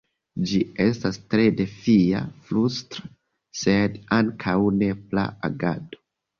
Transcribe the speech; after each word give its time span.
Ĝi 0.51 0.61
estas 0.85 1.19
tre 1.33 1.45
defia, 1.59 2.23
frustra, 2.49 3.07
sed 3.61 4.01
ankaŭ 4.19 4.59
nepra 4.81 5.31
agado. 5.53 6.05